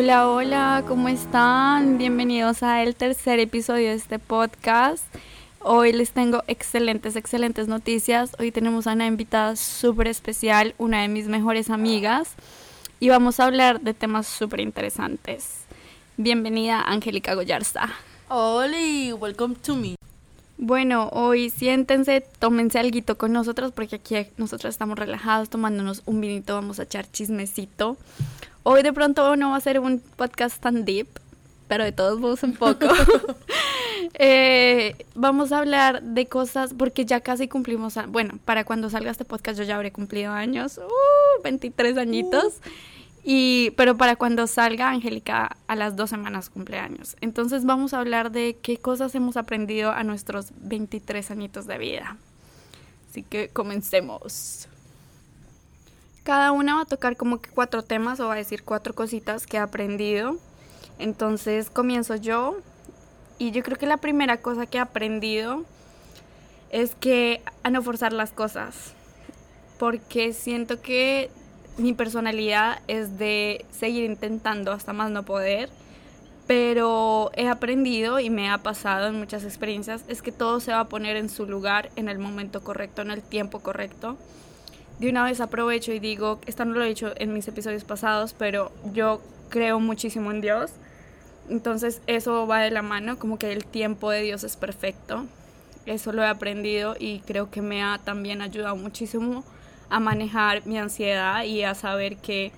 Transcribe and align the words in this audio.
Hola, 0.00 0.30
hola, 0.30 0.84
¿cómo 0.86 1.08
están? 1.08 1.98
Bienvenidos 1.98 2.62
a 2.62 2.84
el 2.84 2.94
tercer 2.94 3.40
episodio 3.40 3.88
de 3.88 3.94
este 3.94 4.20
podcast. 4.20 5.04
Hoy 5.58 5.92
les 5.92 6.12
tengo 6.12 6.44
excelentes, 6.46 7.16
excelentes 7.16 7.66
noticias. 7.66 8.30
Hoy 8.38 8.52
tenemos 8.52 8.86
a 8.86 8.92
una 8.92 9.08
invitada 9.08 9.56
súper 9.56 10.06
especial, 10.06 10.76
una 10.78 11.02
de 11.02 11.08
mis 11.08 11.26
mejores 11.26 11.68
amigas, 11.68 12.34
y 13.00 13.08
vamos 13.08 13.40
a 13.40 13.46
hablar 13.46 13.80
de 13.80 13.92
temas 13.92 14.28
súper 14.28 14.60
interesantes. 14.60 15.64
Bienvenida, 16.16 16.80
Angélica 16.80 17.34
Goyarza. 17.34 17.88
Hola, 18.28 19.16
welcome 19.16 19.56
to 19.56 19.74
me. 19.74 19.96
Bueno, 20.58 21.08
hoy 21.08 21.50
siéntense, 21.50 22.20
tómense 22.38 22.78
algo 22.78 23.16
con 23.16 23.32
nosotros 23.32 23.72
porque 23.72 23.96
aquí 23.96 24.14
nosotros 24.36 24.72
estamos 24.74 24.96
relajados 24.96 25.50
tomándonos 25.50 26.02
un 26.06 26.20
vinito, 26.20 26.54
vamos 26.54 26.78
a 26.78 26.84
echar 26.84 27.10
chismecito. 27.10 27.96
Hoy 28.70 28.82
de 28.82 28.92
pronto 28.92 29.34
no 29.34 29.52
va 29.52 29.56
a 29.56 29.60
ser 29.60 29.80
un 29.80 29.98
podcast 29.98 30.60
tan 30.60 30.84
deep, 30.84 31.08
pero 31.68 31.84
de 31.84 31.92
todos 31.92 32.20
modos 32.20 32.42
un 32.42 32.54
poco. 32.54 32.86
Eh, 34.14 34.94
vamos 35.14 35.52
a 35.52 35.58
hablar 35.58 36.02
de 36.02 36.26
cosas 36.26 36.72
porque 36.72 37.04
ya 37.04 37.20
casi 37.20 37.46
cumplimos, 37.46 37.94
bueno, 38.08 38.38
para 38.44 38.64
cuando 38.64 38.88
salga 38.88 39.10
este 39.10 39.24
podcast 39.24 39.58
yo 39.58 39.64
ya 39.64 39.76
habré 39.76 39.92
cumplido 39.92 40.32
años, 40.32 40.78
uh, 40.78 41.42
23 41.42 41.98
añitos. 41.98 42.54
Y, 43.22 43.72
pero 43.76 43.96
para 43.96 44.16
cuando 44.16 44.46
salga, 44.46 44.88
Angélica 44.88 45.56
a 45.66 45.76
las 45.76 45.94
dos 45.94 46.10
semanas 46.10 46.48
cumpleaños. 46.48 47.16
Entonces 47.20 47.64
vamos 47.64 47.92
a 47.92 48.00
hablar 48.00 48.30
de 48.30 48.56
qué 48.62 48.78
cosas 48.78 49.14
hemos 49.14 49.36
aprendido 49.36 49.92
a 49.92 50.04
nuestros 50.04 50.52
23 50.60 51.30
añitos 51.30 51.66
de 51.66 51.78
vida. 51.78 52.16
Así 53.10 53.22
que 53.24 53.48
comencemos. 53.48 54.68
Cada 56.22 56.52
una 56.52 56.76
va 56.76 56.82
a 56.82 56.86
tocar 56.86 57.16
como 57.16 57.40
que 57.40 57.50
cuatro 57.50 57.82
temas 57.82 58.20
o 58.20 58.28
va 58.28 58.34
a 58.34 58.36
decir 58.36 58.62
cuatro 58.64 58.94
cositas 58.94 59.46
que 59.46 59.58
ha 59.58 59.64
aprendido. 59.64 60.36
Entonces 60.98 61.70
comienzo 61.70 62.16
yo. 62.16 62.56
Y 63.38 63.52
yo 63.52 63.62
creo 63.62 63.76
que 63.76 63.86
la 63.86 63.98
primera 63.98 64.38
cosa 64.38 64.66
que 64.66 64.78
he 64.78 64.80
aprendido 64.80 65.64
es 66.70 66.94
que 66.94 67.40
a 67.62 67.70
no 67.70 67.82
forzar 67.82 68.12
las 68.12 68.32
cosas. 68.32 68.92
Porque 69.78 70.32
siento 70.32 70.82
que 70.82 71.30
mi 71.78 71.92
personalidad 71.92 72.80
es 72.88 73.18
de 73.18 73.64
seguir 73.70 74.04
intentando 74.04 74.72
hasta 74.72 74.92
más 74.92 75.10
no 75.10 75.22
poder, 75.22 75.70
pero 76.46 77.30
he 77.34 77.48
aprendido 77.48 78.18
y 78.18 78.30
me 78.30 78.50
ha 78.50 78.58
pasado 78.58 79.06
en 79.06 79.14
muchas 79.14 79.44
experiencias 79.44 80.04
es 80.08 80.22
que 80.22 80.32
todo 80.32 80.60
se 80.60 80.72
va 80.72 80.80
a 80.80 80.88
poner 80.88 81.16
en 81.16 81.28
su 81.28 81.46
lugar 81.46 81.90
en 81.94 82.08
el 82.08 82.18
momento 82.18 82.62
correcto, 82.62 83.02
en 83.02 83.10
el 83.10 83.22
tiempo 83.22 83.60
correcto. 83.60 84.16
De 84.98 85.08
una 85.08 85.24
vez 85.24 85.40
aprovecho 85.40 85.92
y 85.92 86.00
digo, 86.00 86.40
esto 86.46 86.64
no 86.64 86.74
lo 86.74 86.84
he 86.84 86.88
dicho 86.88 87.12
en 87.16 87.32
mis 87.32 87.46
episodios 87.46 87.84
pasados, 87.84 88.34
pero 88.36 88.72
yo 88.92 89.20
creo 89.48 89.78
muchísimo 89.78 90.30
en 90.30 90.40
Dios. 90.40 90.72
Entonces 91.48 92.02
eso 92.06 92.46
va 92.46 92.60
de 92.60 92.70
la 92.70 92.82
mano, 92.82 93.18
como 93.18 93.38
que 93.38 93.52
el 93.52 93.64
tiempo 93.64 94.10
de 94.10 94.22
Dios 94.22 94.42
es 94.44 94.56
perfecto. 94.56 95.24
Eso 95.86 96.12
lo 96.12 96.22
he 96.22 96.26
aprendido 96.26 96.96
y 96.98 97.20
creo 97.20 97.50
que 97.50 97.62
me 97.62 97.82
ha 97.82 97.98
también 97.98 98.42
ayudado 98.42 98.76
muchísimo 98.76 99.44
a 99.88 100.00
manejar 100.00 100.66
mi 100.66 100.78
ansiedad 100.78 101.44
y 101.44 101.62
a 101.62 101.74
saber 101.74 102.16
que 102.16 102.52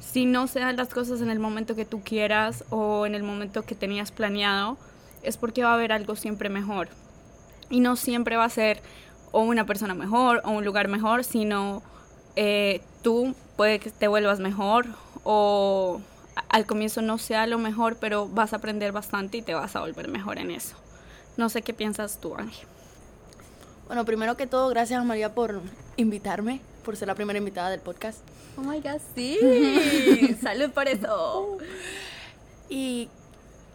si 0.00 0.26
no 0.26 0.46
se 0.46 0.60
dan 0.60 0.76
las 0.76 0.88
cosas 0.88 1.20
en 1.20 1.30
el 1.30 1.38
momento 1.38 1.76
que 1.76 1.84
tú 1.84 2.02
quieras 2.02 2.64
o 2.70 3.06
en 3.06 3.14
el 3.14 3.22
momento 3.22 3.62
que 3.62 3.74
tenías 3.74 4.10
planeado, 4.10 4.76
es 5.22 5.36
porque 5.36 5.62
va 5.62 5.70
a 5.70 5.74
haber 5.74 5.92
algo 5.92 6.16
siempre 6.16 6.48
mejor. 6.48 6.88
Y 7.70 7.80
no 7.80 7.96
siempre 7.96 8.36
va 8.36 8.44
a 8.44 8.50
ser 8.50 8.80
o 9.34 9.40
una 9.40 9.66
persona 9.66 9.94
mejor 9.94 10.42
o 10.44 10.52
un 10.52 10.64
lugar 10.64 10.86
mejor, 10.86 11.24
sino 11.24 11.82
eh, 12.36 12.80
tú 13.02 13.34
puede 13.56 13.80
que 13.80 13.90
te 13.90 14.06
vuelvas 14.06 14.38
mejor 14.38 14.86
o 15.24 16.00
al 16.48 16.66
comienzo 16.66 17.02
no 17.02 17.18
sea 17.18 17.48
lo 17.48 17.58
mejor, 17.58 17.96
pero 17.96 18.28
vas 18.28 18.52
a 18.52 18.56
aprender 18.56 18.92
bastante 18.92 19.38
y 19.38 19.42
te 19.42 19.52
vas 19.52 19.74
a 19.74 19.80
volver 19.80 20.06
mejor 20.06 20.38
en 20.38 20.52
eso. 20.52 20.76
No 21.36 21.48
sé 21.48 21.62
qué 21.62 21.74
piensas 21.74 22.20
tú, 22.20 22.36
Ángel. 22.36 22.68
Bueno, 23.88 24.04
primero 24.04 24.36
que 24.36 24.46
todo, 24.46 24.68
gracias 24.68 25.00
a 25.00 25.04
María 25.04 25.34
por 25.34 25.62
invitarme, 25.96 26.60
por 26.84 26.96
ser 26.96 27.08
la 27.08 27.16
primera 27.16 27.36
invitada 27.36 27.70
del 27.70 27.80
podcast. 27.80 28.20
Oh 28.56 28.60
my 28.60 28.78
god, 28.78 29.00
sí. 29.16 30.36
Salud 30.42 30.70
por 30.70 30.86
eso. 30.86 31.58
Y 32.68 33.08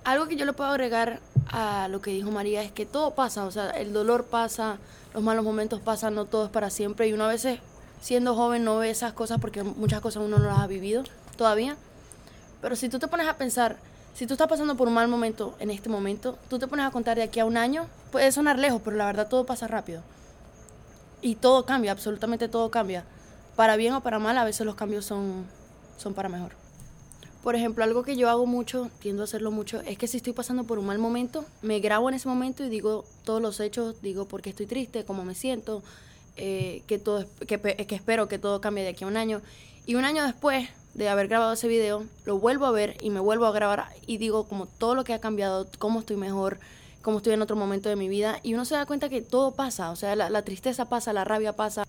algo 0.06 0.30
que 0.30 0.38
yo 0.38 0.46
le 0.46 0.54
puedo 0.54 0.70
agregar 0.70 1.20
a 1.52 1.88
lo 1.88 2.02
que 2.02 2.12
dijo 2.12 2.32
María 2.32 2.62
es 2.64 2.72
que 2.72 2.86
todo 2.86 3.12
pasa, 3.12 3.46
o 3.46 3.52
sea, 3.52 3.72
el 3.72 3.94
dolor 3.94 4.26
pasa, 4.26 4.78
los 5.14 5.24
malos 5.24 5.44
momentos 5.44 5.82
pasan, 5.82 6.16
no 6.16 6.26
todo 6.26 6.46
es 6.46 6.52
para 6.52 6.70
siempre. 6.70 7.08
Y 7.08 7.14
uno 7.14 7.26
a 7.26 7.28
veces, 7.28 7.60
siendo 8.02 8.36
joven, 8.36 8.64
no 8.64 8.78
ve 8.78 8.90
esas 8.90 9.14
cosas 9.14 9.40
porque 9.40 9.64
muchas 9.64 10.02
cosas 10.02 10.24
uno 10.24 10.38
no 10.38 10.46
las 10.46 10.60
ha 10.60 10.68
vivido 10.68 11.04
todavía. 11.38 11.76
Pero 12.62 12.76
si 12.76 12.90
tú 12.90 13.00
te 13.00 13.08
pones 13.08 13.28
a 13.28 13.38
pensar, 13.38 13.78
si 14.14 14.28
tú 14.28 14.34
estás 14.34 14.48
pasando 14.48 14.76
por 14.76 14.88
un 14.88 14.94
mal 14.94 15.08
momento 15.08 15.56
en 15.60 15.72
este 15.72 15.90
momento, 15.90 16.38
tú 16.50 16.60
te 16.60 16.68
pones 16.68 16.86
a 16.86 16.92
contar 16.92 17.18
de 17.18 17.24
aquí 17.24 17.40
a 17.40 17.46
un 17.46 17.58
año, 17.58 17.88
puede 18.12 18.32
sonar 18.32 18.60
lejos, 18.60 18.82
pero 18.84 18.98
la 18.98 19.06
verdad 19.06 19.28
todo 19.28 19.46
pasa 19.46 19.68
rápido. 19.68 20.02
Y 21.22 21.36
todo 21.36 21.66
cambia, 21.66 21.92
absolutamente 21.92 22.48
todo 22.48 22.70
cambia. 22.70 23.06
Para 23.56 23.76
bien 23.76 23.94
o 23.94 24.02
para 24.02 24.20
mal, 24.20 24.38
a 24.38 24.44
veces 24.44 24.66
los 24.66 24.76
cambios 24.76 25.06
son, 25.06 25.46
son 25.98 26.14
para 26.14 26.30
mejor. 26.30 26.52
Por 27.44 27.56
ejemplo, 27.56 27.84
algo 27.84 28.04
que 28.04 28.18
yo 28.18 28.30
hago 28.30 28.46
mucho, 28.46 28.90
tiendo 29.00 29.24
a 29.24 29.26
hacerlo 29.26 29.52
mucho, 29.52 29.82
es 29.82 29.98
que 29.98 30.08
si 30.08 30.18
estoy 30.18 30.34
pasando 30.34 30.66
por 30.66 30.78
un 30.78 30.86
mal 30.86 31.00
momento, 31.00 31.46
me 31.62 31.80
grabo 31.80 32.10
en 32.10 32.16
ese 32.16 32.28
momento 32.28 32.66
y 32.66 32.70
digo 32.70 33.06
todos 33.24 33.42
los 33.42 33.60
hechos, 33.60 34.02
digo 34.02 34.26
por 34.26 34.42
qué 34.42 34.50
estoy 34.50 34.66
triste, 34.66 35.06
cómo 35.06 35.24
me 35.24 35.36
siento, 35.36 35.82
eh, 36.36 36.84
que, 36.88 37.00
todo, 37.00 37.26
que, 37.48 37.60
que 37.60 37.96
espero 37.96 38.28
que 38.28 38.40
todo 38.40 38.60
cambie 38.60 38.84
de 38.84 38.90
aquí 38.90 39.06
a 39.06 39.08
un 39.08 39.16
año. 39.16 39.42
Y 39.86 39.96
un 39.96 40.06
año 40.06 40.24
después 40.26 40.70
de 40.94 41.08
haber 41.08 41.28
grabado 41.28 41.54
ese 41.54 41.68
video, 41.68 42.06
lo 42.26 42.40
vuelvo 42.40 42.66
a 42.66 42.72
ver 42.72 42.98
y 43.02 43.10
me 43.10 43.20
vuelvo 43.20 43.46
a 43.46 43.52
grabar 43.52 43.88
y 44.06 44.18
digo 44.18 44.48
como 44.48 44.66
todo 44.66 44.96
lo 44.96 45.04
que 45.04 45.14
ha 45.14 45.20
cambiado, 45.20 45.68
cómo 45.78 46.00
estoy 46.00 46.18
mejor, 46.18 46.60
cómo 47.02 47.18
estoy 47.18 47.34
en 47.34 47.42
otro 47.42 47.56
momento 47.56 47.90
de 47.90 47.96
mi 47.96 48.10
vida 48.10 48.40
y 48.44 48.54
uno 48.54 48.66
se 48.66 48.76
da 48.76 48.86
cuenta 48.86 49.10
que 49.10 49.22
todo 49.22 49.52
pasa, 49.52 49.92
o 49.92 49.96
sea, 49.96 50.16
la, 50.16 50.42
tristeza 50.42 50.90
pasa, 50.90 51.14
la 51.14 51.24
rabia 51.24 51.54
pasa 51.54 51.86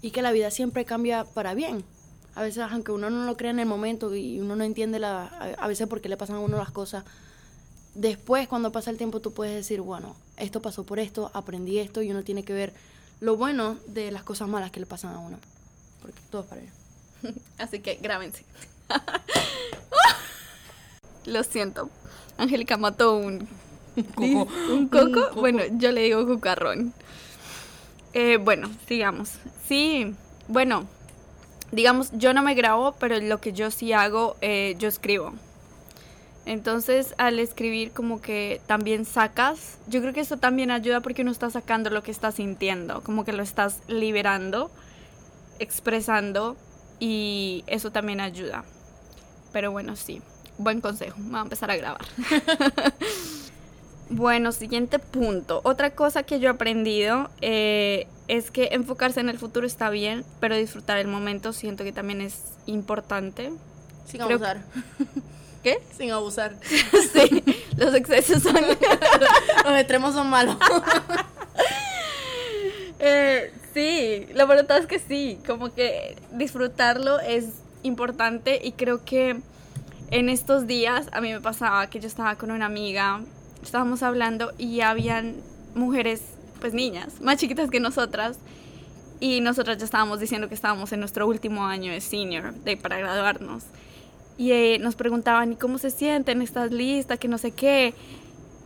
y 0.00 0.10
que 0.10 0.22
la 0.22 0.32
vida 0.32 0.50
siempre 0.50 0.84
cambia 0.84 1.24
para 1.24 1.54
bien. 1.54 1.84
A 2.34 2.42
veces, 2.42 2.64
aunque 2.68 2.92
uno 2.92 3.10
no 3.10 3.24
lo 3.24 3.36
crea 3.36 3.50
en 3.50 3.60
el 3.60 3.66
momento 3.66 4.14
y 4.14 4.40
uno 4.40 4.56
no 4.56 4.64
entiende 4.64 4.98
la, 4.98 5.26
a 5.58 5.68
veces 5.68 5.86
por 5.86 6.00
qué 6.00 6.08
le 6.08 6.16
pasan 6.16 6.36
a 6.36 6.40
uno 6.40 6.56
las 6.56 6.70
cosas, 6.70 7.04
después 7.94 8.48
cuando 8.48 8.72
pasa 8.72 8.90
el 8.90 8.96
tiempo 8.96 9.20
tú 9.20 9.32
puedes 9.32 9.54
decir, 9.54 9.80
bueno, 9.80 10.16
esto 10.36 10.60
pasó 10.60 10.84
por 10.84 10.98
esto, 10.98 11.30
aprendí 11.32 11.78
esto 11.78 12.02
y 12.02 12.10
uno 12.10 12.24
tiene 12.24 12.42
que 12.42 12.52
ver 12.52 12.72
lo 13.20 13.36
bueno 13.36 13.76
de 13.86 14.10
las 14.10 14.24
cosas 14.24 14.48
malas 14.48 14.70
que 14.70 14.80
le 14.80 14.86
pasan 14.86 15.14
a 15.14 15.18
uno, 15.18 15.38
porque 16.02 16.18
todo 16.30 16.42
es 16.42 16.48
para 16.48 16.60
ello. 16.60 16.72
Así 17.58 17.78
que 17.80 17.96
grábense. 17.96 18.44
Lo 21.26 21.42
siento. 21.42 21.88
Angélica 22.36 22.76
mató 22.76 23.16
un 23.16 23.48
coco. 24.14 24.48
¿Un 24.70 24.88
coco? 24.88 25.30
Bueno, 25.36 25.62
yo 25.78 25.92
le 25.92 26.02
digo 26.02 26.26
cucarrón. 26.26 26.92
Eh, 28.12 28.36
bueno, 28.36 28.70
sigamos. 28.86 29.30
Sí, 29.66 30.14
bueno, 30.48 30.86
digamos, 31.74 32.10
yo 32.12 32.32
no 32.32 32.42
me 32.42 32.54
grabo, 32.54 32.94
pero 32.98 33.18
lo 33.20 33.40
que 33.40 33.52
yo 33.52 33.70
sí 33.70 33.92
hago, 33.92 34.36
eh, 34.40 34.76
yo 34.78 34.88
escribo. 34.88 35.32
Entonces, 36.46 37.14
al 37.18 37.38
escribir 37.38 37.90
como 37.92 38.20
que 38.20 38.60
también 38.66 39.04
sacas, 39.04 39.78
yo 39.88 40.00
creo 40.00 40.12
que 40.12 40.20
eso 40.20 40.36
también 40.36 40.70
ayuda 40.70 41.00
porque 41.00 41.22
uno 41.22 41.30
está 41.30 41.50
sacando 41.50 41.90
lo 41.90 42.02
que 42.02 42.10
está 42.10 42.32
sintiendo, 42.32 43.02
como 43.02 43.24
que 43.24 43.32
lo 43.32 43.42
estás 43.42 43.80
liberando, 43.88 44.70
expresando 45.58 46.56
y 47.00 47.64
eso 47.66 47.90
también 47.90 48.20
ayuda. 48.20 48.64
Pero 49.52 49.72
bueno, 49.72 49.96
sí, 49.96 50.20
buen 50.58 50.80
consejo, 50.80 51.16
voy 51.18 51.38
a 51.38 51.42
empezar 51.42 51.70
a 51.70 51.76
grabar. 51.76 52.04
bueno, 54.10 54.52
siguiente 54.52 54.98
punto. 54.98 55.60
Otra 55.64 55.90
cosa 55.90 56.22
que 56.22 56.40
yo 56.40 56.48
he 56.48 56.52
aprendido 56.52 57.30
eh, 57.40 58.06
es 58.28 58.50
que 58.50 58.70
enfocarse 58.72 59.20
en 59.20 59.28
el 59.28 59.38
futuro 59.38 59.66
está 59.66 59.90
bien, 59.90 60.24
pero 60.40 60.56
disfrutar 60.56 60.98
el 60.98 61.08
momento 61.08 61.52
siento 61.52 61.84
que 61.84 61.92
también 61.92 62.20
es 62.20 62.40
importante. 62.66 63.52
Sin 64.06 64.22
abusar. 64.22 64.62
¿Qué? 65.62 65.82
Sin 65.96 66.10
abusar. 66.10 66.56
sí, 67.12 67.42
los 67.76 67.94
excesos 67.94 68.42
son... 68.42 68.54
los 69.64 69.78
extremos 69.78 70.14
son 70.14 70.28
malos. 70.28 70.56
eh, 72.98 73.52
Sí, 73.74 74.28
la 74.32 74.46
verdad 74.46 74.78
es 74.78 74.86
que 74.86 75.00
sí, 75.00 75.40
como 75.44 75.74
que 75.74 76.16
disfrutarlo 76.30 77.18
es 77.18 77.46
importante 77.82 78.60
y 78.62 78.72
creo 78.72 79.04
que 79.04 79.40
en 80.12 80.28
estos 80.28 80.68
días 80.68 81.08
a 81.10 81.20
mí 81.20 81.32
me 81.32 81.40
pasaba 81.40 81.88
que 81.90 81.98
yo 81.98 82.06
estaba 82.06 82.36
con 82.36 82.52
una 82.52 82.66
amiga, 82.66 83.20
estábamos 83.66 84.02
hablando 84.02 84.52
y 84.58 84.80
habían 84.80 85.36
mujeres, 85.74 86.22
pues 86.60 86.74
niñas, 86.74 87.20
más 87.20 87.36
chiquitas 87.38 87.70
que 87.70 87.80
nosotras 87.80 88.38
y 89.20 89.40
nosotras 89.40 89.78
ya 89.78 89.84
estábamos 89.84 90.20
diciendo 90.20 90.48
que 90.48 90.54
estábamos 90.54 90.92
en 90.92 91.00
nuestro 91.00 91.26
último 91.26 91.64
año 91.66 91.92
de 91.92 92.00
senior, 92.00 92.52
de 92.54 92.76
para 92.76 92.98
graduarnos. 92.98 93.64
Y 94.36 94.52
eh, 94.52 94.78
nos 94.80 94.96
preguntaban, 94.96 95.52
¿y 95.52 95.56
cómo 95.56 95.78
se 95.78 95.90
sienten? 95.90 96.42
¿Estás 96.42 96.72
lista? 96.72 97.16
Que 97.16 97.28
no 97.28 97.38
sé 97.38 97.52
qué. 97.52 97.94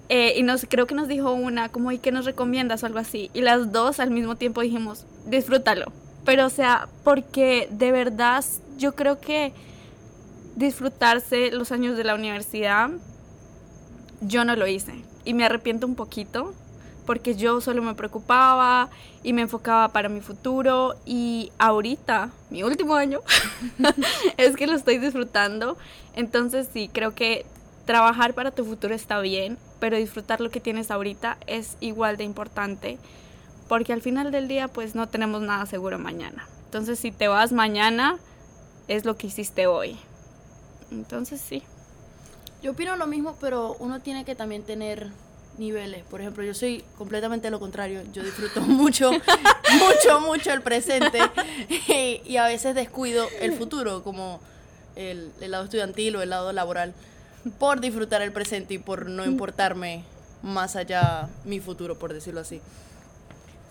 Eh, 0.09 0.35
y 0.37 0.43
nos, 0.43 0.67
creo 0.69 0.87
que 0.87 0.95
nos 0.95 1.07
dijo 1.07 1.33
una, 1.33 1.69
como, 1.69 1.93
¿y 1.93 1.99
qué 1.99 2.11
nos 2.11 2.25
recomiendas? 2.25 2.83
o 2.83 2.87
algo 2.87 2.99
así. 2.99 3.31
Y 3.35 3.43
las 3.43 3.71
dos 3.73 4.01
al 4.01 4.11
mismo 4.11 4.37
tiempo 4.37 4.63
dijimos, 4.63 5.05
disfrútalo. 5.27 5.93
Pero, 6.25 6.47
o 6.47 6.51
sea, 6.51 6.89
porque 7.05 7.69
de 7.71 7.93
verdad 7.93 8.45
yo 8.79 8.95
creo 8.95 9.21
que 9.21 9.53
disfrutarse 10.57 11.51
los 11.53 11.71
años 11.71 11.97
de 11.97 12.05
la 12.05 12.15
universidad, 12.15 12.91
yo 14.21 14.45
no 14.45 14.57
lo 14.57 14.67
hice 14.67 15.03
y 15.25 15.35
me 15.35 15.45
arrepiento 15.45 15.87
un 15.87 15.95
poquito 15.95 16.55
porque 17.07 17.35
yo 17.37 17.63
solo 17.63 17.81
me 17.81 17.95
preocupaba 17.95 18.91
y 19.23 19.33
me 19.33 19.43
enfocaba 19.43 19.89
para 19.89 20.11
mi 20.11 20.21
futuro 20.21 20.95
y 21.07 21.51
ahorita, 21.59 22.31
mi 22.51 22.63
último 22.63 22.97
año, 22.97 23.21
es 24.37 24.57
que 24.57 24.67
lo 24.67 24.75
estoy 24.75 24.99
disfrutando. 24.99 25.79
Entonces 26.15 26.69
sí, 26.71 26.91
creo 26.93 27.15
que 27.15 27.47
trabajar 27.87 28.35
para 28.35 28.51
tu 28.51 28.67
futuro 28.67 28.95
está 28.95 29.21
bien, 29.21 29.57
pero 29.81 29.97
disfrutar 29.97 30.43
lo 30.43 30.51
que 30.51 30.61
tienes 30.61 30.91
ahorita 30.91 31.39
es 31.47 31.79
igual 31.81 32.19
de 32.19 32.25
importante 32.25 32.99
porque 33.69 33.93
al 33.93 34.03
final 34.03 34.31
del 34.31 34.49
día 34.49 34.69
pues 34.69 34.95
no 34.95 35.09
tenemos 35.09 35.43
nada 35.43 35.67
seguro 35.67 35.99
mañana. 35.99 36.47
Entonces 36.67 36.99
si 36.99 37.13
te 37.13 37.29
vas 37.29 37.53
mañana 37.53 38.19
es 38.89 39.05
lo 39.05 39.17
que 39.17 39.29
hiciste 39.29 39.67
hoy. 39.67 39.97
Entonces 40.91 41.41
sí. 41.41 41.63
Yo 42.63 42.73
opino 42.73 42.97
lo 42.97 43.07
mismo, 43.07 43.37
pero 43.41 43.77
uno 43.79 44.01
tiene 44.01 44.25
que 44.25 44.35
también 44.35 44.63
tener 44.63 45.09
niveles. 45.59 46.05
Por 46.05 46.21
ejemplo, 46.21 46.43
yo 46.43 46.55
soy 46.55 46.85
completamente 46.97 47.51
lo 47.51 47.61
contrario. 47.61 48.03
Yo 48.13 48.23
disfruto 48.23 48.61
mucho, 48.63 49.11
mucho, 49.11 50.21
mucho 50.21 50.53
el 50.53 50.63
presente 50.63 51.21
y, 52.25 52.37
a 52.37 52.47
veces 52.47 52.75
descuido 52.75 53.27
el 53.41 53.53
futuro, 53.53 54.03
como 54.03 54.41
el, 54.97 55.33
lado 55.41 55.65
estudiantil 55.65 56.17
o 56.17 56.23
el 56.23 56.31
lado 56.31 56.53
laboral, 56.53 56.95
por 57.59 57.81
disfrutar 57.81 58.23
el 58.23 58.33
presente 58.33 58.75
y 58.75 58.79
por 58.79 59.09
no 59.09 59.25
importarme 59.25 60.05
más 60.43 60.77
allá 60.77 61.29
mi 61.45 61.61
futuro, 61.61 61.99
por 61.99 62.13
decirlo 62.13 62.41
así. 62.41 62.61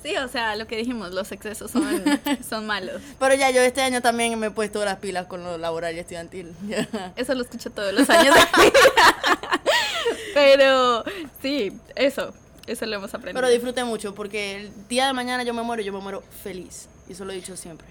Sí, 0.03 0.15
o 0.15 0.27
sea, 0.27 0.55
lo 0.55 0.67
que 0.67 0.77
dijimos, 0.77 1.11
los 1.11 1.31
excesos 1.31 1.71
son, 1.71 1.83
son 2.49 2.65
malos. 2.65 3.01
Pero 3.19 3.35
ya 3.35 3.49
yo 3.49 3.61
este 3.61 3.81
año 3.81 4.01
también 4.01 4.37
me 4.39 4.47
he 4.47 4.51
puesto 4.51 4.83
las 4.85 4.97
pilas 4.97 5.25
con 5.25 5.43
lo 5.43 5.57
laboral 5.57 5.95
y 5.95 5.99
estudiantil. 5.99 6.53
Eso 7.15 7.33
lo 7.33 7.43
escucho 7.43 7.69
todos 7.71 7.93
los 7.93 8.09
años. 8.09 8.35
Pero 10.33 11.03
sí, 11.41 11.73
eso, 11.95 12.31
eso 12.67 12.85
lo 12.85 12.97
hemos 12.97 13.11
aprendido. 13.11 13.41
Pero 13.41 13.51
disfrute 13.51 13.83
mucho 13.83 14.13
porque 14.13 14.57
el 14.57 14.87
día 14.87 15.07
de 15.07 15.13
mañana 15.13 15.41
yo 15.43 15.51
me 15.53 15.63
muero, 15.63 15.81
yo 15.81 15.91
me 15.91 15.99
muero 15.99 16.21
feliz. 16.43 16.87
Y 17.09 17.13
eso 17.13 17.25
lo 17.25 17.31
he 17.31 17.35
dicho 17.35 17.57
siempre. 17.57 17.87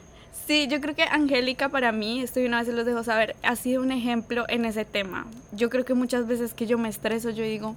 Sí, 0.47 0.69
yo 0.69 0.81
creo 0.81 0.94
que 0.94 1.03
Angélica 1.03 1.69
para 1.70 1.91
mí, 1.91 2.23
esto 2.23 2.38
una 2.38 2.58
vez 2.58 2.69
se 2.69 2.73
los 2.73 2.87
dejo 2.87 3.03
saber, 3.03 3.35
ha 3.43 3.56
sido 3.56 3.82
un 3.82 3.91
ejemplo 3.91 4.44
en 4.49 4.64
ese 4.64 4.85
tema. 4.85 5.26
Yo 5.50 5.70
creo 5.70 5.85
que 5.85 5.94
muchas 5.94 6.29
veces 6.29 6.55
que 6.55 6.67
yo 6.67 6.79
me 6.79 6.88
estreso, 6.88 7.31
yo 7.31 7.43
digo, 7.43 7.75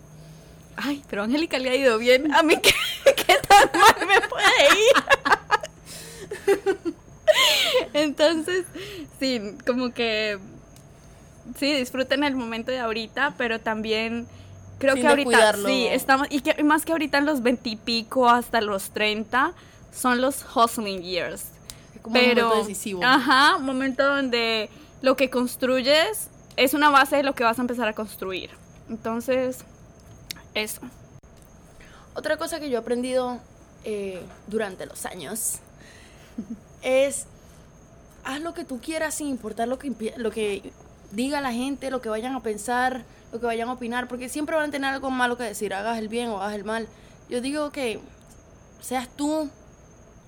ay, 0.75 1.03
pero 1.09 1.23
Angélica 1.23 1.57
le 1.57 1.71
ha 1.71 1.75
ido 1.75 1.97
bien, 1.97 2.31
a 2.31 2.43
mí 2.43 2.57
qué, 2.61 2.71
qué 3.15 3.37
tan 3.47 3.71
mal 3.73 4.07
me 4.07 4.21
puede 4.27 4.65
ir. 4.75 5.03
Entonces, 7.93 8.65
sí, 9.19 9.55
como 9.65 9.93
que 9.93 10.39
sí, 11.57 11.73
disfruten 11.73 12.23
el 12.23 12.35
momento 12.35 12.71
de 12.71 12.79
ahorita, 12.79 13.35
pero 13.37 13.59
también 13.59 14.27
creo 14.77 14.95
que 14.95 15.07
ahorita 15.07 15.53
sí, 15.65 15.87
estamos, 15.87 16.27
y 16.29 16.41
que 16.41 16.63
más 16.63 16.85
que 16.85 16.91
ahorita 16.91 17.17
en 17.17 17.25
los 17.25 17.41
veintipico 17.41 18.29
hasta 18.29 18.61
los 18.61 18.91
treinta, 18.91 19.53
son 19.91 20.21
los 20.21 20.45
hustling 20.55 21.01
years. 21.01 21.45
Como 22.01 22.13
pero, 22.13 22.43
un 22.43 22.49
momento 22.49 22.67
decisivo. 22.67 23.01
Ajá, 23.03 23.57
un 23.57 23.65
momento 23.65 24.05
donde 24.05 24.69
lo 25.01 25.15
que 25.15 25.29
construyes 25.29 26.29
es 26.55 26.73
una 26.73 26.89
base 26.89 27.17
de 27.17 27.23
lo 27.23 27.33
que 27.35 27.43
vas 27.43 27.57
a 27.59 27.61
empezar 27.61 27.87
a 27.87 27.93
construir. 27.93 28.49
Entonces, 28.89 29.59
eso. 30.53 30.81
Otra 32.15 32.37
cosa 32.37 32.59
que 32.59 32.69
yo 32.69 32.77
he 32.77 32.81
aprendido 32.81 33.39
eh, 33.83 34.21
durante 34.47 34.85
los 34.85 35.05
años 35.05 35.59
es 36.81 37.25
haz 38.23 38.41
lo 38.41 38.53
que 38.53 38.63
tú 38.63 38.79
quieras 38.79 39.15
sin 39.15 39.27
importar 39.27 39.67
lo 39.67 39.79
que, 39.79 40.13
lo 40.17 40.31
que 40.31 40.71
diga 41.11 41.41
la 41.41 41.51
gente, 41.51 41.89
lo 41.89 42.01
que 42.01 42.09
vayan 42.09 42.35
a 42.35 42.43
pensar, 42.43 43.03
lo 43.31 43.39
que 43.39 43.45
vayan 43.45 43.69
a 43.69 43.73
opinar, 43.73 44.07
porque 44.07 44.29
siempre 44.29 44.55
van 44.55 44.69
a 44.69 44.71
tener 44.71 44.93
algo 44.93 45.09
malo 45.09 45.37
que 45.37 45.43
decir, 45.43 45.73
hagas 45.73 45.97
el 45.97 46.07
bien 46.07 46.29
o 46.29 46.41
hagas 46.41 46.55
el 46.55 46.63
mal. 46.63 46.87
Yo 47.29 47.41
digo 47.41 47.71
que 47.71 47.99
seas 48.81 49.07
tú, 49.15 49.49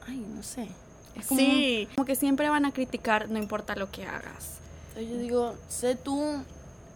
ay, 0.08 0.18
no 0.18 0.44
sé. 0.44 0.68
Es 1.16 1.28
como, 1.28 1.40
sí, 1.40 1.88
como 1.96 2.06
que 2.06 2.16
siempre 2.16 2.50
van 2.50 2.66
a 2.66 2.72
criticar, 2.72 3.30
no 3.30 3.38
importa 3.38 3.76
lo 3.76 3.92
que 3.92 4.06
hagas. 4.06 4.60
Yo 4.96 5.18
digo, 5.18 5.56
sé 5.68 5.96
tú, 5.96 6.44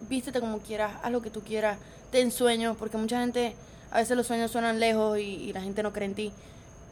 vístete 0.10 0.40
como 0.40 0.60
quieras, 0.60 0.94
haz 1.04 1.12
lo 1.12 1.22
que 1.22 1.30
tú 1.30 1.42
quieras, 1.42 1.78
ten 2.12 2.32
sueños, 2.32 2.78
porque 2.78 2.98
mucha 2.98 3.20
gente, 3.20 3.56
a 3.92 3.98
veces 3.98 4.16
los 4.16 4.28
sueños 4.28 4.52
suenan 4.52 4.80
lejos 4.80 5.20
y, 5.20 5.22
y 5.22 5.54
la 5.54 5.62
gente 5.62 5.84
no 5.84 5.94
cree 5.94 6.08
en 6.08 6.16
ti 6.16 6.32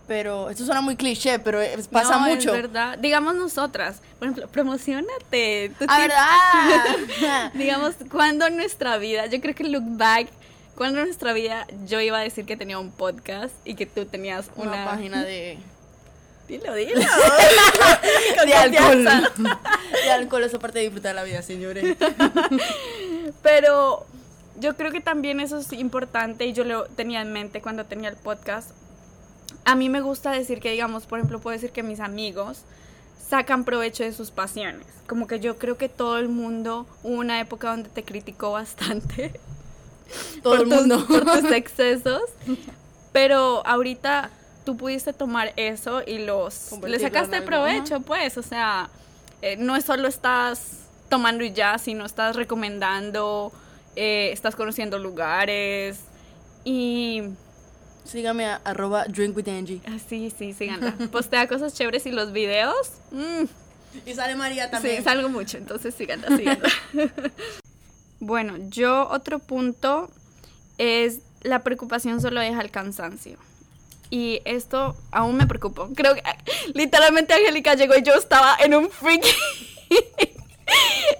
pero 0.07 0.49
esto 0.49 0.65
suena 0.65 0.81
muy 0.81 0.95
cliché, 0.95 1.39
pero 1.39 1.59
pasa 1.91 2.17
mucho. 2.17 2.53
Es 2.53 2.61
verdad. 2.61 2.97
Digamos 2.97 3.35
nosotras, 3.35 4.01
por 4.19 4.27
ejemplo, 4.27 4.47
promocionate. 4.49 5.71
¿A 5.87 5.99
verdad? 5.99 7.51
digamos, 7.53 7.95
cuando 8.11 8.47
en 8.47 8.57
nuestra 8.57 8.97
vida, 8.97 9.27
yo 9.27 9.39
creo 9.39 9.55
que 9.55 9.63
look 9.63 9.83
back, 9.85 10.27
cuando 10.75 10.99
en 10.99 11.05
nuestra 11.05 11.33
vida 11.33 11.65
yo 11.85 12.01
iba 12.01 12.17
a 12.19 12.21
decir 12.21 12.45
que 12.45 12.57
tenía 12.57 12.79
un 12.79 12.91
podcast 12.91 13.53
y 13.63 13.75
que 13.75 13.85
tú 13.85 14.05
tenías 14.05 14.49
una, 14.55 14.73
una 14.73 14.85
página 14.85 15.23
de 15.23 15.57
Dilo, 16.47 16.73
dilo. 16.75 16.99
de 18.45 18.53
alcohol. 18.53 19.05
de 20.03 20.11
alcohol, 20.11 20.43
eso 20.43 20.59
parte 20.59 20.79
de 20.79 20.85
disfrutar 20.85 21.15
la 21.15 21.23
vida, 21.23 21.41
señores. 21.41 21.95
Pero 23.41 24.05
yo 24.59 24.75
creo 24.75 24.91
que 24.91 24.99
también 24.99 25.39
eso 25.39 25.57
es 25.57 25.71
importante 25.71 26.45
y 26.45 26.51
yo 26.51 26.65
lo 26.65 26.85
tenía 26.85 27.21
en 27.21 27.31
mente 27.31 27.61
cuando 27.61 27.85
tenía 27.85 28.09
el 28.09 28.17
podcast 28.17 28.71
a 29.65 29.75
mí 29.75 29.89
me 29.89 30.01
gusta 30.01 30.31
decir 30.31 30.59
que, 30.59 30.71
digamos, 30.71 31.05
por 31.05 31.19
ejemplo, 31.19 31.39
puedo 31.39 31.53
decir 31.53 31.71
que 31.71 31.83
mis 31.83 31.99
amigos 31.99 32.61
sacan 33.27 33.63
provecho 33.63 34.03
de 34.03 34.13
sus 34.13 34.31
pasiones. 34.31 34.85
Como 35.07 35.27
que 35.27 35.39
yo 35.39 35.57
creo 35.57 35.77
que 35.77 35.89
todo 35.89 36.17
el 36.19 36.29
mundo, 36.29 36.85
hubo 37.03 37.15
una 37.15 37.39
época 37.39 37.69
donde 37.69 37.89
te 37.89 38.03
criticó 38.03 38.51
bastante. 38.51 39.33
Todo 40.43 40.55
el 40.55 40.67
mundo. 40.67 41.05
por 41.07 41.25
tus 41.25 41.51
excesos. 41.51 42.21
Pero 43.11 43.65
ahorita 43.65 44.29
tú 44.65 44.77
pudiste 44.77 45.13
tomar 45.13 45.53
eso 45.55 46.01
y 46.05 46.19
los 46.19 46.71
le 46.83 46.99
sacaste 46.99 47.41
provecho, 47.41 48.01
pues. 48.01 48.37
O 48.37 48.43
sea, 48.43 48.89
eh, 49.41 49.55
no 49.57 49.75
es 49.75 49.85
solo 49.85 50.07
estás 50.07 50.83
tomando 51.09 51.43
y 51.43 51.53
ya, 51.53 51.77
sino 51.77 52.05
estás 52.05 52.35
recomendando, 52.35 53.51
eh, 53.95 54.29
estás 54.31 54.55
conociendo 54.55 54.99
lugares. 54.99 55.99
Y 56.63 57.23
Sígame 58.05 58.45
a 58.45 58.55
arroba 58.63 59.05
drinkwithangie. 59.05 59.81
Ah, 59.87 59.97
sí, 60.07 60.31
sí, 60.37 60.53
síganla. 60.53 60.95
Postea 61.11 61.47
cosas 61.47 61.73
chéveres 61.73 62.05
y 62.05 62.11
los 62.11 62.31
videos. 62.31 62.75
Mm. 63.11 63.45
Y 64.05 64.13
sale 64.13 64.35
María 64.35 64.69
también. 64.69 64.97
Sí, 64.97 65.03
salgo 65.03 65.29
mucho, 65.29 65.57
entonces 65.57 65.93
síganla, 65.95 66.35
síganla. 66.35 66.69
bueno, 68.19 68.55
yo 68.69 69.07
otro 69.09 69.39
punto 69.39 70.09
es 70.77 71.19
la 71.43 71.63
preocupación 71.63 72.19
solo 72.21 72.41
deja 72.41 72.61
el 72.61 72.71
cansancio. 72.71 73.37
Y 74.09 74.41
esto 74.45 74.95
aún 75.11 75.37
me 75.37 75.47
preocupa. 75.47 75.87
Creo 75.95 76.15
que 76.15 76.23
literalmente 76.73 77.33
Angélica 77.33 77.75
llegó 77.75 77.95
y 77.95 78.03
yo 78.03 78.13
estaba 78.15 78.55
en 78.59 78.75
un 78.75 78.89
freak 78.89 79.23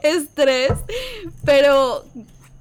estrés. 0.04 0.74
Pero 1.46 2.06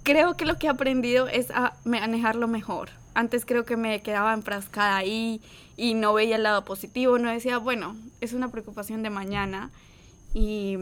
creo 0.05 0.37
que 0.37 0.45
lo 0.45 0.59
que 0.59 0.67
he 0.67 0.71
aprendido 0.71 1.27
es 1.27 1.51
a 1.51 1.75
manejarlo 1.85 2.49
mejor 2.49 2.91
antes 3.15 3.45
creo 3.45 3.65
que 3.65 3.77
me 3.77 4.03
quedaba 4.03 4.33
enfrascada 4.35 4.97
ahí 4.97 5.41
y 5.77 5.95
no 5.95 6.15
veía 6.15 6.37
el 6.37 6.43
lado 6.43 6.65
positivo, 6.65 7.19
no 7.19 7.31
decía, 7.31 7.59
bueno, 7.59 7.97
es 8.21 8.33
una 8.33 8.51
preocupación 8.51 9.03
de 9.03 9.11
mañana. 9.11 9.71
Y 10.35 10.77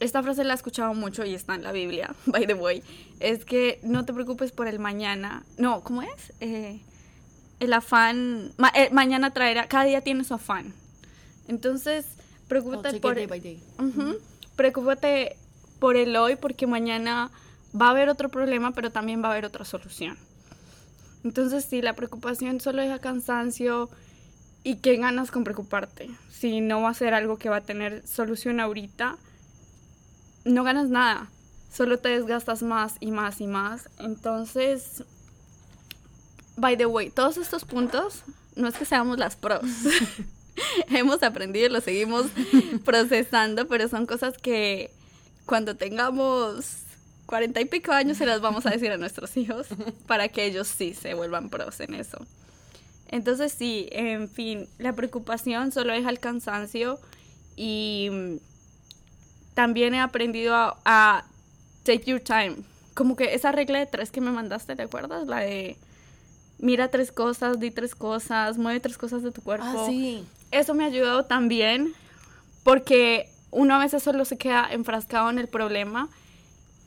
esta 0.00 0.22
frase 0.22 0.44
la 0.44 0.54
he 0.54 0.56
escuchado 0.56 0.94
mucho 0.94 1.24
y 1.24 1.34
está 1.34 1.54
en 1.54 1.62
la 1.62 1.72
Biblia, 1.72 2.14
by 2.26 2.46
the 2.46 2.54
way, 2.54 2.82
es 3.20 3.44
que 3.44 3.80
no 3.82 4.04
te 4.04 4.12
preocupes 4.12 4.52
por 4.52 4.66
el 4.66 4.78
mañana. 4.78 5.44
No, 5.58 5.82
¿cómo 5.82 6.02
es? 6.02 6.32
Eh, 6.40 6.80
el 7.60 7.72
afán, 7.72 8.52
eh, 8.74 8.88
mañana 8.92 9.32
traerá, 9.32 9.68
cada 9.68 9.84
día 9.84 10.00
tiene 10.00 10.24
su 10.24 10.34
afán. 10.34 10.74
Entonces, 11.48 12.06
preocúpate 12.48 13.00
por... 13.00 13.16
preocúpate 14.56 15.36
por 15.78 15.96
el 15.96 16.16
hoy 16.16 16.36
porque 16.36 16.66
mañana 16.66 17.30
va 17.78 17.88
a 17.88 17.90
haber 17.90 18.08
otro 18.08 18.28
problema, 18.28 18.72
pero 18.72 18.90
también 18.90 19.22
va 19.22 19.28
a 19.28 19.32
haber 19.32 19.44
otra 19.44 19.64
solución. 19.64 20.16
Entonces, 21.24 21.64
sí, 21.64 21.82
la 21.82 21.94
preocupación 21.94 22.60
solo 22.60 22.82
deja 22.82 22.98
cansancio 22.98 23.90
y 24.62 24.76
qué 24.76 24.96
ganas 24.96 25.30
con 25.30 25.44
preocuparte. 25.44 26.10
Si 26.30 26.60
no 26.60 26.82
va 26.82 26.90
a 26.90 26.94
ser 26.94 27.14
algo 27.14 27.38
que 27.38 27.48
va 27.48 27.56
a 27.56 27.60
tener 27.62 28.06
solución 28.06 28.60
ahorita, 28.60 29.18
no 30.44 30.64
ganas 30.64 30.88
nada. 30.88 31.30
Solo 31.72 31.98
te 31.98 32.08
desgastas 32.08 32.62
más 32.62 32.96
y 33.00 33.10
más 33.10 33.40
y 33.40 33.46
más. 33.46 33.88
Entonces, 33.98 35.04
by 36.56 36.76
the 36.76 36.86
way, 36.86 37.10
todos 37.10 37.36
estos 37.36 37.64
puntos 37.64 38.24
no 38.56 38.68
es 38.68 38.74
que 38.76 38.84
seamos 38.84 39.18
las 39.18 39.36
pros. 39.36 39.62
Hemos 40.88 41.22
aprendido 41.22 41.66
y 41.66 41.70
lo 41.70 41.80
seguimos 41.80 42.26
procesando, 42.84 43.66
pero 43.66 43.88
son 43.88 44.06
cosas 44.06 44.36
que 44.38 44.90
cuando 45.46 45.76
tengamos 45.76 46.66
cuarenta 47.30 47.60
y 47.60 47.64
pico 47.64 47.92
años 47.92 48.18
se 48.18 48.26
las 48.26 48.40
vamos 48.40 48.66
a 48.66 48.70
decir 48.70 48.90
a 48.90 48.96
nuestros 48.96 49.36
hijos 49.36 49.68
para 50.08 50.26
que 50.28 50.44
ellos 50.44 50.66
sí 50.66 50.94
se 50.94 51.14
vuelvan 51.14 51.48
pros 51.48 51.78
en 51.78 51.94
eso. 51.94 52.18
Entonces 53.06 53.52
sí, 53.52 53.88
en 53.92 54.28
fin, 54.28 54.68
la 54.78 54.92
preocupación 54.94 55.70
solo 55.70 55.92
deja 55.92 56.10
el 56.10 56.18
cansancio 56.18 56.98
y 57.54 58.08
mm, 58.10 58.36
también 59.54 59.94
he 59.94 60.00
aprendido 60.00 60.56
a, 60.56 60.76
a 60.84 61.24
take 61.84 62.02
your 62.06 62.20
time. 62.20 62.56
Como 62.94 63.14
que 63.14 63.32
esa 63.32 63.52
regla 63.52 63.78
de 63.78 63.86
tres 63.86 64.10
que 64.10 64.20
me 64.20 64.32
mandaste, 64.32 64.74
¿te 64.74 64.82
acuerdas? 64.82 65.28
La 65.28 65.38
de 65.38 65.76
mira 66.58 66.88
tres 66.88 67.12
cosas, 67.12 67.60
di 67.60 67.70
tres 67.70 67.94
cosas, 67.94 68.58
mueve 68.58 68.80
tres 68.80 68.98
cosas 68.98 69.22
de 69.22 69.30
tu 69.30 69.40
cuerpo. 69.40 69.66
Ah, 69.66 69.86
sí. 69.88 70.24
Eso 70.50 70.74
me 70.74 70.82
ha 70.82 70.88
ayudado 70.88 71.26
también 71.26 71.94
porque 72.64 73.28
uno 73.52 73.76
a 73.76 73.78
veces 73.78 74.02
solo 74.02 74.24
se 74.24 74.36
queda 74.36 74.68
enfrascado 74.72 75.30
en 75.30 75.38
el 75.38 75.46
problema 75.46 76.08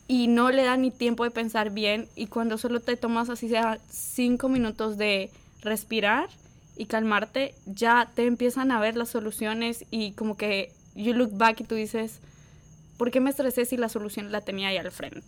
y 0.08 0.28
no 0.28 0.52
le 0.52 0.64
da 0.64 0.76
ni 0.78 0.92
tiempo 0.92 1.24
de 1.24 1.32
pensar 1.32 1.70
bien 1.70 2.08
y 2.16 2.28
cuando 2.28 2.58
solo 2.58 2.80
te 2.80 2.98
tomas 2.98 3.30
así 3.30 3.50
sea 3.50 3.80
cinco 3.90 4.50
minutos 4.50 4.98
de 4.98 5.30
respirar 5.62 6.30
y 6.76 6.86
calmarte, 6.88 7.56
ya 7.66 8.10
te 8.16 8.26
empiezan 8.26 8.72
a 8.72 8.80
ver 8.80 8.96
las 8.98 9.10
soluciones 9.10 9.86
y 9.92 10.12
como 10.14 10.36
que 10.38 10.72
you 10.96 11.14
look 11.14 11.32
back 11.38 11.62
y 11.62 11.64
tú 11.64 11.76
dices, 11.76 12.20
¿por 12.98 13.12
qué 13.12 13.20
me 13.20 13.30
estresé 13.30 13.66
si 13.66 13.78
la 13.78 13.90
solución 13.90 14.32
la 14.32 14.42
tenía 14.42 14.70
ahí 14.70 14.78
al 14.78 14.92
frente? 14.92 15.22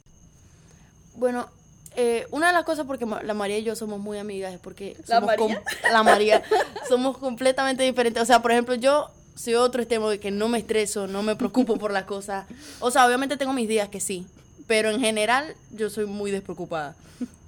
Bueno, 1.15 1.47
eh, 1.95 2.27
una 2.31 2.47
de 2.47 2.53
las 2.53 2.63
cosas 2.65 2.85
porque 2.85 3.05
la 3.05 3.33
María 3.33 3.57
y 3.57 3.63
yo 3.63 3.75
somos 3.75 3.99
muy 3.99 4.17
amigas 4.17 4.53
es 4.53 4.59
porque 4.59 4.97
¿La 5.07 5.15
somos 5.19 5.27
María? 5.27 5.37
com- 5.55 5.63
la 5.91 6.03
María 6.03 6.43
somos 6.89 7.17
completamente 7.17 7.83
diferentes. 7.83 8.21
O 8.21 8.25
sea, 8.25 8.41
por 8.41 8.51
ejemplo, 8.51 8.75
yo 8.75 9.09
soy 9.35 9.53
otro 9.55 9.81
extremo 9.81 10.09
de 10.09 10.19
que 10.19 10.31
no 10.31 10.49
me 10.49 10.57
estreso, 10.57 11.07
no 11.07 11.23
me 11.23 11.35
preocupo 11.35 11.77
por 11.77 11.91
las 11.91 12.03
cosas. 12.03 12.45
O 12.81 12.91
sea, 12.91 13.05
obviamente 13.05 13.37
tengo 13.37 13.53
mis 13.53 13.69
días 13.69 13.87
que 13.89 14.01
sí, 14.01 14.25
pero 14.67 14.89
en 14.89 14.99
general 14.99 15.55
yo 15.71 15.89
soy 15.89 16.05
muy 16.05 16.31
despreocupada. 16.31 16.95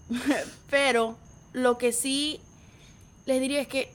pero 0.70 1.18
lo 1.54 1.78
que 1.78 1.92
sí 1.92 2.40
les 3.26 3.42
diría 3.42 3.62
es 3.62 3.68
que 3.68 3.92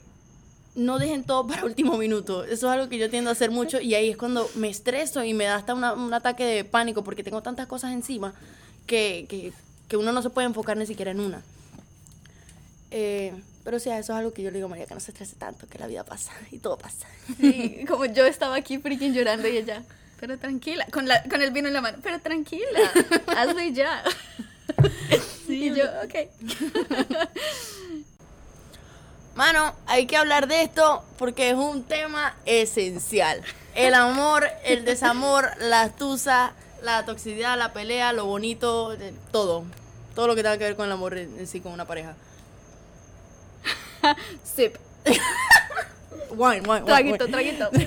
no 0.75 0.99
dejen 0.99 1.23
todo 1.23 1.47
para 1.47 1.65
último 1.65 1.97
minuto. 1.97 2.43
Eso 2.43 2.67
es 2.67 2.73
algo 2.73 2.89
que 2.89 2.97
yo 2.97 3.09
tiendo 3.09 3.29
a 3.29 3.33
hacer 3.33 3.51
mucho 3.51 3.79
y 3.79 3.95
ahí 3.95 4.09
es 4.09 4.17
cuando 4.17 4.49
me 4.55 4.69
estreso 4.69 5.23
y 5.23 5.33
me 5.33 5.45
da 5.45 5.55
hasta 5.55 5.73
un 5.73 6.13
ataque 6.13 6.45
de 6.45 6.63
pánico 6.63 7.03
porque 7.03 7.23
tengo 7.23 7.41
tantas 7.41 7.67
cosas 7.67 7.91
encima 7.93 8.33
que, 8.85 9.25
que, 9.29 9.53
que 9.87 9.97
uno 9.97 10.11
no 10.11 10.21
se 10.21 10.29
puede 10.29 10.47
enfocar 10.47 10.77
ni 10.77 10.85
siquiera 10.85 11.11
en 11.11 11.19
una. 11.19 11.41
Eh, 12.91 13.33
pero 13.63 13.79
sí, 13.79 13.89
eso 13.89 14.13
es 14.13 14.19
algo 14.19 14.33
que 14.33 14.43
yo 14.43 14.51
le 14.51 14.57
digo 14.57 14.67
a 14.67 14.69
María, 14.69 14.85
que 14.85 14.93
no 14.93 14.99
se 14.99 15.11
estrese 15.11 15.35
tanto, 15.35 15.67
que 15.67 15.79
la 15.79 15.87
vida 15.87 16.03
pasa 16.03 16.31
y 16.51 16.59
todo 16.59 16.77
pasa. 16.77 17.07
Como 17.87 18.05
yo 18.05 18.25
estaba 18.25 18.55
aquí 18.55 18.77
freaking 18.77 19.13
llorando 19.13 19.47
y 19.47 19.57
ella, 19.57 19.83
pero 20.25 20.39
tranquila, 20.39 20.87
con, 20.89 21.05
la, 21.05 21.21
con 21.23 21.41
el 21.41 21.51
vino 21.51 21.67
en 21.67 21.73
la 21.73 21.81
mano, 21.81 21.97
pero 22.01 22.17
tranquila, 22.21 22.79
hazlo 23.35 23.61
ya. 23.61 24.01
y 25.49 25.75
yo, 25.75 25.83
ok. 26.01 26.29
Mano, 29.35 29.75
hay 29.85 30.05
que 30.05 30.15
hablar 30.15 30.47
de 30.47 30.61
esto 30.61 31.03
porque 31.17 31.49
es 31.49 31.55
un 31.55 31.83
tema 31.83 32.37
esencial. 32.45 33.41
El 33.75 33.95
amor, 33.95 34.47
el 34.63 34.85
desamor, 34.85 35.49
la 35.59 35.89
tusa, 35.89 36.53
la 36.81 37.03
toxicidad, 37.03 37.57
la 37.57 37.73
pelea, 37.73 38.13
lo 38.13 38.25
bonito, 38.25 38.95
todo. 39.33 39.65
Todo 40.15 40.27
lo 40.27 40.35
que 40.35 40.43
tenga 40.43 40.57
que 40.57 40.63
ver 40.63 40.77
con 40.77 40.85
el 40.85 40.93
amor 40.93 41.17
en 41.17 41.45
sí, 41.47 41.59
con 41.59 41.73
una 41.73 41.83
pareja. 41.83 42.15
Sip, 44.55 44.77
Wine, 46.35 46.61
wine, 46.67 46.81
traguito, 46.85 47.25
wine. 47.25 47.31
traguito. 47.31 47.69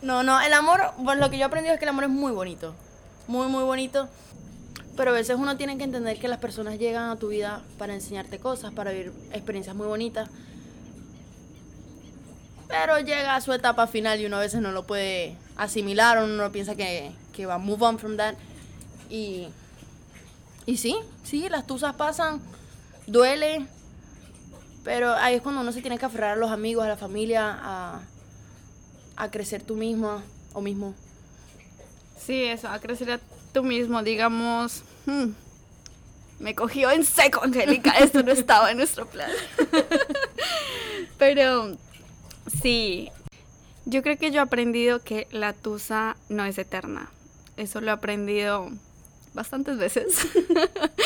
No, 0.00 0.22
no, 0.22 0.40
el 0.40 0.52
amor, 0.52 0.80
bueno, 0.98 1.20
lo 1.22 1.30
que 1.30 1.36
yo 1.36 1.42
he 1.42 1.46
aprendido 1.46 1.74
es 1.74 1.78
que 1.80 1.84
el 1.84 1.88
amor 1.90 2.04
es 2.04 2.10
muy 2.10 2.32
bonito. 2.32 2.74
Muy, 3.26 3.48
muy 3.48 3.64
bonito. 3.64 4.08
Pero 4.96 5.10
a 5.10 5.14
veces 5.14 5.36
uno 5.38 5.56
tiene 5.56 5.76
que 5.76 5.84
entender 5.84 6.18
que 6.18 6.28
las 6.28 6.38
personas 6.38 6.78
llegan 6.78 7.10
a 7.10 7.16
tu 7.16 7.28
vida 7.28 7.62
para 7.78 7.94
enseñarte 7.94 8.38
cosas, 8.38 8.72
para 8.72 8.92
vivir 8.92 9.12
experiencias 9.32 9.74
muy 9.74 9.86
bonitas. 9.86 10.30
Pero 12.68 12.98
llega 13.00 13.34
a 13.34 13.40
su 13.40 13.52
etapa 13.52 13.86
final 13.86 14.20
y 14.20 14.26
uno 14.26 14.36
a 14.36 14.40
veces 14.40 14.60
no 14.60 14.72
lo 14.72 14.86
puede 14.86 15.36
asimilar, 15.56 16.22
uno 16.22 16.36
no 16.36 16.52
piensa 16.52 16.74
que, 16.74 17.12
que 17.32 17.46
va 17.46 17.54
a 17.54 17.58
move 17.58 17.84
on 17.84 17.98
from 17.98 18.16
that. 18.16 18.34
Y, 19.08 19.48
y 20.66 20.76
sí, 20.76 20.96
sí, 21.24 21.48
las 21.48 21.66
tusas 21.66 21.94
pasan, 21.94 22.40
duele, 23.06 23.66
pero 24.88 25.12
ahí 25.12 25.34
es 25.34 25.42
cuando 25.42 25.60
uno 25.60 25.70
se 25.70 25.82
tiene 25.82 25.98
que 25.98 26.06
aferrar 26.06 26.30
a 26.30 26.36
los 26.36 26.50
amigos, 26.50 26.82
a 26.82 26.88
la 26.88 26.96
familia, 26.96 27.58
a, 27.60 28.00
a 29.16 29.30
crecer 29.30 29.62
tú 29.62 29.76
misma 29.76 30.24
o 30.54 30.62
mismo. 30.62 30.94
Sí, 32.18 32.44
eso, 32.44 32.68
a 32.68 32.78
crecer 32.78 33.10
a 33.10 33.20
tú 33.52 33.62
mismo, 33.62 34.02
digamos, 34.02 34.84
hmm, 35.04 35.26
me 36.38 36.54
cogió 36.54 36.90
en 36.90 37.04
seco, 37.04 37.44
Angélica, 37.44 37.90
esto 37.98 38.22
no 38.22 38.32
estaba 38.32 38.70
en 38.70 38.78
nuestro 38.78 39.04
plan. 39.04 39.30
Pero 41.18 41.76
sí, 42.62 43.10
yo 43.84 44.02
creo 44.02 44.16
que 44.16 44.30
yo 44.30 44.38
he 44.38 44.42
aprendido 44.42 45.00
que 45.00 45.28
la 45.30 45.52
tusa 45.52 46.16
no 46.30 46.46
es 46.46 46.56
eterna. 46.56 47.10
Eso 47.58 47.82
lo 47.82 47.88
he 47.88 47.90
aprendido 47.90 48.70
bastantes 49.34 49.76
veces. 49.76 50.26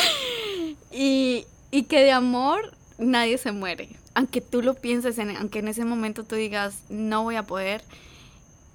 y, 0.93 1.45
y 1.69 1.83
que 1.83 1.99
de 1.99 2.13
amor 2.13 2.77
nadie 2.97 3.37
se 3.37 3.51
muere. 3.51 3.89
Aunque 4.15 4.41
tú 4.41 4.61
lo 4.61 4.75
pienses, 4.75 5.17
en, 5.17 5.35
aunque 5.37 5.59
en 5.59 5.67
ese 5.67 5.85
momento 5.85 6.23
tú 6.23 6.35
digas, 6.35 6.83
no 6.89 7.23
voy 7.23 7.35
a 7.35 7.43
poder, 7.43 7.83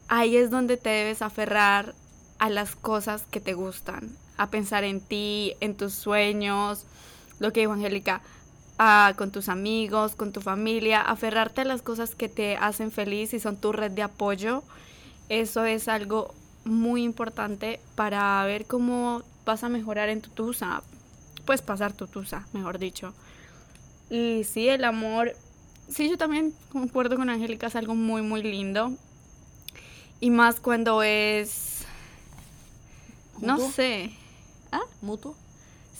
ahí 0.08 0.36
es 0.36 0.50
donde 0.50 0.76
te 0.76 0.90
debes 0.90 1.22
aferrar 1.22 1.94
a 2.38 2.50
las 2.50 2.76
cosas 2.76 3.24
que 3.30 3.40
te 3.40 3.54
gustan, 3.54 4.10
a 4.36 4.50
pensar 4.50 4.84
en 4.84 5.00
ti, 5.00 5.54
en 5.60 5.76
tus 5.76 5.94
sueños, 5.94 6.84
lo 7.38 7.52
que 7.52 7.60
dijo 7.60 7.72
Angélica, 7.72 8.22
con 9.16 9.32
tus 9.32 9.48
amigos, 9.48 10.14
con 10.14 10.32
tu 10.32 10.40
familia, 10.40 11.00
aferrarte 11.00 11.62
a 11.62 11.64
las 11.64 11.82
cosas 11.82 12.14
que 12.14 12.28
te 12.28 12.56
hacen 12.56 12.92
feliz 12.92 13.34
y 13.34 13.40
son 13.40 13.56
tu 13.56 13.72
red 13.72 13.90
de 13.90 14.02
apoyo. 14.02 14.62
Eso 15.28 15.64
es 15.64 15.88
algo 15.88 16.32
muy 16.64 17.02
importante 17.02 17.80
para 17.96 18.44
ver 18.44 18.66
cómo 18.66 19.22
vas 19.44 19.64
a 19.64 19.68
mejorar 19.68 20.08
en 20.10 20.20
tu 20.20 20.30
tusa, 20.30 20.82
pues 21.44 21.60
pasar 21.60 21.92
tu 21.92 22.06
tusa, 22.06 22.46
mejor 22.52 22.78
dicho. 22.78 23.14
Y 24.10 24.44
sí, 24.44 24.68
el 24.68 24.84
amor, 24.84 25.34
sí, 25.88 26.08
yo 26.08 26.16
también 26.16 26.54
concuerdo 26.70 27.16
con 27.16 27.28
Angélica, 27.28 27.66
es 27.66 27.76
algo 27.76 27.94
muy, 27.94 28.22
muy 28.22 28.42
lindo. 28.42 28.92
Y 30.20 30.30
más 30.30 30.60
cuando 30.60 31.02
es, 31.02 31.84
no 33.40 33.58
sé, 33.70 34.10
¿ah? 34.72 34.82
¿Mutuo? 35.00 35.36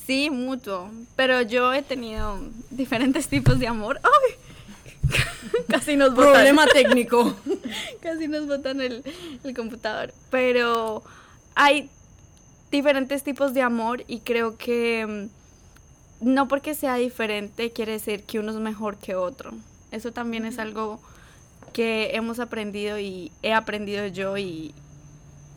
Sí, 0.07 0.31
mutuo. 0.31 0.91
Pero 1.17 1.43
yo 1.43 1.75
he 1.75 1.83
tenido 1.83 2.41
diferentes 2.71 3.29
tipos 3.29 3.59
de 3.59 3.69
amor. 3.69 4.00
¡Ay! 4.03 5.11
Casi 5.69 5.97
nos 5.97 6.15
botan. 6.15 6.33
Problema 6.33 6.67
técnico. 6.67 7.37
Casi 8.00 8.27
nos 8.27 8.47
botan 8.47 8.81
el, 8.81 9.05
el 9.45 9.55
computador. 9.55 10.15
Pero 10.31 11.03
hay 11.55 11.91
diferentes 12.71 13.23
tipos 13.23 13.55
de 13.55 13.62
amor 13.62 14.05
y 14.09 14.21
creo 14.21 14.57
que 14.57 15.07
mm, 15.07 15.38
no 16.21 16.49
porque 16.49 16.75
sea 16.75 16.97
diferente 16.97 17.71
quiere 17.71 17.93
decir 17.93 18.25
que 18.25 18.39
uno 18.39 18.51
es 18.51 18.57
mejor 18.59 18.97
que 18.97 19.15
otro. 19.15 19.53
Eso 19.91 20.13
también 20.13 20.45
es 20.45 20.59
algo 20.59 21.01
que 21.73 22.11
hemos 22.15 22.41
aprendido 22.41 22.99
y 22.99 23.31
he 23.43 23.53
aprendido 23.53 24.07
yo 24.07 24.37
y, 24.37 24.75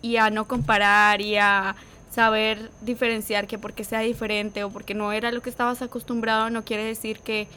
y 0.01 0.17
a 0.17 0.29
no 0.29 0.47
comparar 0.47 1.21
y 1.21 1.37
a 1.37 1.75
saber 2.11 2.69
diferenciar 2.81 3.47
que 3.47 3.57
porque 3.57 3.83
sea 3.83 4.01
diferente 4.01 4.63
o 4.63 4.69
porque 4.69 4.93
no 4.93 5.13
era 5.13 5.31
lo 5.31 5.41
que 5.41 5.49
estabas 5.49 5.81
acostumbrado 5.81 6.49
no 6.49 6.65
quiere 6.65 6.83
decir 6.83 7.19
que 7.19 7.47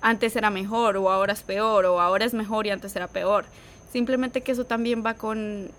antes 0.00 0.36
era 0.36 0.50
mejor 0.50 0.96
o 0.96 1.10
ahora 1.10 1.32
es 1.32 1.42
peor 1.42 1.84
o 1.86 2.00
ahora 2.00 2.24
es 2.24 2.34
mejor 2.34 2.66
y 2.66 2.70
antes 2.70 2.94
era 2.94 3.08
peor. 3.08 3.44
Simplemente 3.92 4.42
que 4.42 4.52
eso 4.52 4.64
también 4.64 5.04
va 5.04 5.14
con, 5.14 5.70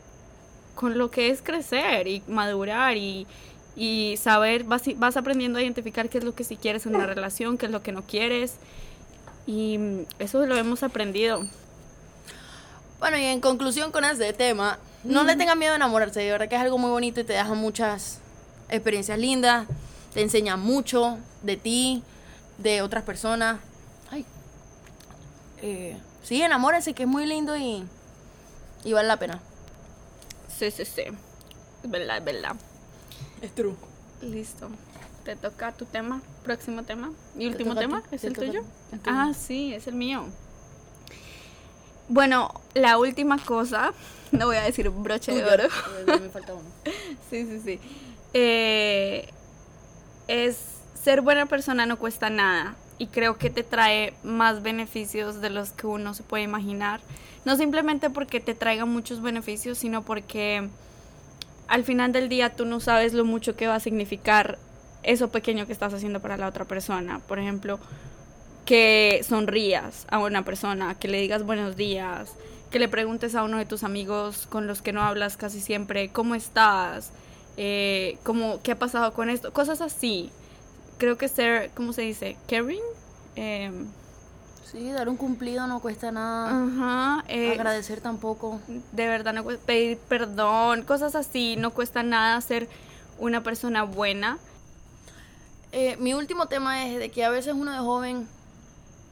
con 0.76 0.98
lo 0.98 1.10
que 1.12 1.30
es 1.30 1.42
crecer 1.42 2.08
y 2.08 2.24
madurar 2.28 2.98
y, 2.98 3.28
y 3.78 4.18
saber, 4.18 4.64
vas, 4.64 4.82
vas 4.96 5.18
aprendiendo 5.18 5.60
a 5.60 5.62
identificar 5.62 6.10
qué 6.10 6.18
es 6.18 6.24
lo 6.24 6.34
que 6.34 6.44
sí 6.44 6.58
quieres 6.58 6.88
en 6.88 6.96
una 6.96 7.06
relación, 7.06 7.60
qué 7.60 7.68
es 7.68 7.72
lo 7.72 7.84
que 7.84 7.92
no 7.92 8.02
quieres. 8.02 8.56
Y 9.46 9.78
mm, 9.78 10.00
eso 10.18 10.44
lo 10.48 10.58
hemos 10.58 10.82
aprendido. 10.82 11.46
Bueno, 13.00 13.20
y 13.20 13.26
en 13.26 13.40
conclusión 13.40 13.92
con 13.92 14.04
ese 14.04 14.34
tema, 14.34 14.80
no 15.04 15.24
le 15.24 15.36
tengan 15.36 15.60
miedo 15.60 15.74
a 15.74 15.76
enamorarse, 15.76 16.22
de 16.22 16.32
verdad 16.32 16.50
que 16.50 16.56
es 16.56 16.62
algo 16.62 16.80
muy 16.80 16.90
bonito 16.90 17.20
y 17.20 17.24
te 17.24 17.34
deja 17.34 17.54
muchas 17.54 18.20
experiencias 18.68 19.20
lindas, 19.20 19.68
te 20.16 20.22
enseña 20.22 20.58
mucho 20.58 21.20
de 21.44 21.58
ti, 21.58 22.02
de 22.58 22.82
otras 22.82 23.04
personas. 23.04 23.60
Ay. 24.10 24.26
Eh, 25.62 25.96
sí, 26.24 26.42
enamórense, 26.42 26.94
que 26.94 27.04
es 27.04 27.10
muy 27.10 27.28
lindo 27.28 27.56
y, 27.56 27.86
y 28.84 28.94
vale 28.94 29.08
la 29.08 29.18
pena. 29.18 29.40
Sí, 30.58 30.72
sí, 30.72 30.84
sí. 30.84 31.04
Es 31.84 31.92
verdad, 31.92 32.18
es 32.18 32.26
verdad. 32.26 32.56
Es 33.42 33.54
true. 33.54 33.76
Listo. 34.22 34.70
Te 35.24 35.36
toca 35.36 35.74
tu 35.74 35.86
tema, 35.86 36.22
próximo 36.44 36.84
tema. 36.84 37.12
¿Y 37.38 37.48
último 37.48 37.76
tema? 37.76 38.02
ti, 38.02 38.16
¿Es 38.16 38.22
te 38.22 38.32
tuyo? 38.32 38.64
el 38.92 39.00
tuyo. 39.00 39.16
Ah, 39.16 39.34
sí, 39.34 39.74
es 39.74 39.88
el 39.88 39.96
mío. 39.96 40.26
Bueno, 42.10 42.54
la 42.74 42.98
última 42.98 43.38
cosa, 43.38 43.94
no 44.32 44.46
voy 44.46 44.56
a 44.56 44.62
decir 44.62 44.90
broche 44.90 45.34
de 45.34 45.44
oro. 45.44 45.64
Me 46.06 46.30
falta 46.30 46.54
uno. 46.54 46.70
Sí, 47.30 47.46
sí, 47.46 47.60
sí. 47.60 47.80
Eh, 48.34 49.28
es 50.30 50.58
ser 51.04 51.22
buena 51.22 51.46
persona 51.46 51.86
no 51.86 51.98
cuesta 52.00 52.30
nada 52.30 52.76
y 52.98 53.08
creo 53.08 53.38
que 53.38 53.50
te 53.50 53.64
trae 53.64 54.14
más 54.24 54.64
beneficios 54.64 55.42
de 55.42 55.50
los 55.50 55.72
que 55.72 55.88
uno 55.88 56.14
se 56.14 56.24
puede 56.24 56.44
imaginar. 56.44 57.02
No 57.44 57.58
simplemente 57.58 58.10
porque 58.10 58.40
te 58.40 58.56
traiga 58.56 58.86
muchos 58.86 59.22
beneficios, 59.22 59.78
sino 59.78 60.04
porque 60.04 60.70
al 61.68 61.84
final 61.84 62.12
del 62.12 62.30
día 62.30 62.56
tú 62.56 62.66
no 62.66 62.80
sabes 62.80 63.14
lo 63.14 63.26
mucho 63.26 63.56
que 63.56 63.68
va 63.68 63.76
a 63.76 63.80
significar 63.80 64.58
eso 65.04 65.30
pequeño 65.30 65.66
que 65.66 65.74
estás 65.74 65.94
haciendo 65.94 66.20
para 66.20 66.38
la 66.38 66.48
otra 66.48 66.66
persona. 66.66 67.20
Por 67.28 67.40
ejemplo, 67.40 67.80
que 68.66 69.22
sonrías 69.28 70.06
a 70.10 70.20
una 70.20 70.44
persona, 70.44 70.96
que 70.96 71.08
le 71.08 71.22
digas 71.22 71.44
buenos 71.44 71.78
días, 71.78 72.34
que 72.70 72.80
le 72.80 72.90
preguntes 72.90 73.36
a 73.36 73.44
uno 73.44 73.58
de 73.58 73.66
tus 73.66 73.84
amigos 73.84 74.48
con 74.48 74.68
los 74.68 74.82
que 74.82 74.92
no 74.92 75.02
hablas 75.02 75.38
casi 75.38 75.62
siempre, 75.62 76.10
¿cómo 76.10 76.36
estás? 76.36 77.12
Eh, 77.56 78.18
¿cómo, 78.24 78.60
¿Qué 78.62 78.74
ha 78.74 78.80
pasado 78.80 79.14
con 79.14 79.30
esto? 79.30 79.54
Cosas 79.54 79.82
así. 79.82 80.32
Creo 80.98 81.18
que 81.18 81.28
ser, 81.28 81.72
¿cómo 81.76 81.94
se 81.94 82.02
dice? 82.02 82.38
Caring. 82.48 82.82
Eh, 83.36 83.72
Sí, 84.72 84.92
dar 84.92 85.08
un 85.08 85.16
cumplido 85.18 85.66
no 85.68 85.80
cuesta 85.80 86.12
nada. 86.12 86.50
ajá. 86.50 87.24
eh, 87.30 87.52
Agradecer 87.54 88.02
tampoco. 88.02 88.60
de 88.92 89.08
verdad 89.08 89.34
no 89.34 89.44
cuesta 89.44 89.66
pedir 89.66 89.98
perdón, 89.98 90.84
cosas 90.84 91.16
así, 91.16 91.56
no 91.58 91.72
cuesta 91.72 92.04
nada 92.04 92.40
ser 92.42 92.68
una 93.20 93.44
persona 93.44 93.84
buena. 93.84 94.38
Eh, 95.72 95.96
mi 96.00 96.14
último 96.14 96.48
tema 96.48 96.86
es 96.88 97.00
de 97.00 97.10
que 97.10 97.24
a 97.24 97.30
veces 97.30 97.54
uno 97.54 97.72
de 97.72 97.80
joven 97.80 98.28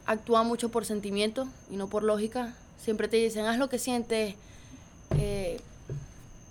actúa 0.06 0.42
mucho 0.42 0.68
por 0.70 0.84
sentimiento 0.84 1.46
y 1.70 1.76
no 1.76 1.88
por 1.88 2.02
lógica. 2.02 2.54
Siempre 2.82 3.08
te 3.08 3.16
dicen, 3.16 3.46
haz 3.46 3.58
lo 3.58 3.68
que 3.68 3.78
sientes. 3.78 4.34
Eh, 5.18 5.60